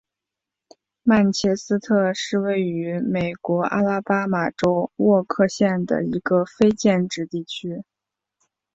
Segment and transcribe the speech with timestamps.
[1.03, 7.83] 曼彻斯特是位于美国阿拉巴马州沃克县的一个非建制地区。